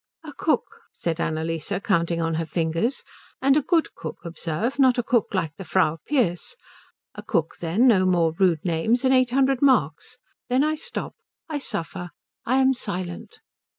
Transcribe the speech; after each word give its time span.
"A 0.23 0.33
cook," 0.33 0.81
said 0.91 1.21
Annalise 1.21 1.71
counting 1.83 2.19
on 2.23 2.33
her 2.41 2.45
fingers, 2.47 3.03
"and 3.39 3.55
a 3.55 3.61
good 3.61 3.93
cook, 3.93 4.17
observe 4.25 4.79
not 4.79 4.97
a 4.97 5.03
cook 5.03 5.31
like 5.35 5.55
the 5.57 5.63
Frau 5.63 5.97
Pearce 6.07 6.55
a 7.13 7.21
cook, 7.21 7.57
then, 7.61 7.87
no 7.87 8.07
more 8.07 8.31
rude 8.31 8.65
names, 8.65 9.05
and 9.05 9.13
eight 9.13 9.29
hundred 9.29 9.61
marks. 9.61 10.17
Then 10.49 10.63
I 10.63 10.73
stop. 10.73 11.13
I 11.47 11.59
suffer. 11.59 12.09
I 12.47 12.55
am 12.55 12.73
silent." 12.73 13.41